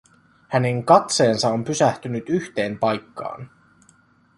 [0.47, 3.49] Hänen katseensa on pysähtynyt yhteen paikkaan.